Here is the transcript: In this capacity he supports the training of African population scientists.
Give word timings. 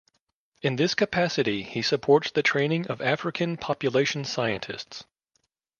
In 0.63 0.77
this 0.77 0.95
capacity 0.95 1.61
he 1.61 1.83
supports 1.83 2.31
the 2.31 2.41
training 2.41 2.87
of 2.87 3.03
African 3.03 3.55
population 3.55 4.25
scientists. 4.25 5.03